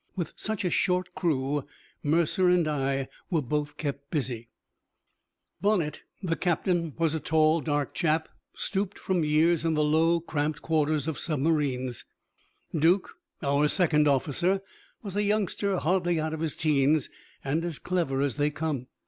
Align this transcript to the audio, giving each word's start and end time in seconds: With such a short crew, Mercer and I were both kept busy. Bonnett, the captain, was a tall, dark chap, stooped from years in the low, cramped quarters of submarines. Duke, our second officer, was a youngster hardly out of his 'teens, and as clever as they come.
With 0.15 0.33
such 0.35 0.65
a 0.65 0.71
short 0.71 1.13
crew, 1.13 1.63
Mercer 2.01 2.49
and 2.49 2.67
I 2.67 3.07
were 3.29 3.43
both 3.43 3.77
kept 3.77 4.09
busy. 4.09 4.49
Bonnett, 5.61 5.99
the 6.23 6.35
captain, 6.35 6.95
was 6.97 7.13
a 7.13 7.19
tall, 7.19 7.61
dark 7.61 7.93
chap, 7.93 8.27
stooped 8.55 8.97
from 8.97 9.23
years 9.23 9.63
in 9.63 9.75
the 9.75 9.83
low, 9.83 10.19
cramped 10.19 10.63
quarters 10.63 11.07
of 11.07 11.19
submarines. 11.19 12.03
Duke, 12.75 13.11
our 13.43 13.67
second 13.67 14.07
officer, 14.07 14.63
was 15.03 15.15
a 15.15 15.21
youngster 15.21 15.77
hardly 15.77 16.19
out 16.19 16.33
of 16.33 16.39
his 16.39 16.55
'teens, 16.55 17.11
and 17.43 17.63
as 17.63 17.77
clever 17.77 18.23
as 18.23 18.37
they 18.37 18.49
come. 18.49 18.87